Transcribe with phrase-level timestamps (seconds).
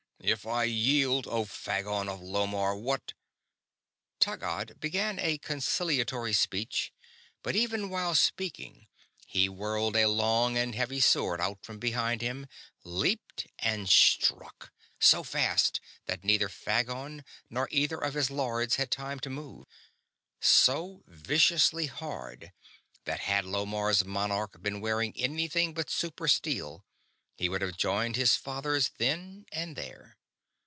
[0.23, 3.13] "If I yield, Oh Phagon of Lomarr, what...."
[4.19, 6.93] Taggad began a conciliatory speech,
[7.41, 8.85] but even while speaking
[9.25, 12.45] he whirled a long and heavy sword out from behind him,
[12.83, 19.19] leaped, and struck so fast that neither Phagon nor either of his lords had time
[19.21, 19.65] to move;
[20.39, 22.53] so viciously hard
[23.05, 26.85] that had Lomarr's monarch been wearing anything but super steel
[27.37, 30.15] he would have joined his fathers then and there.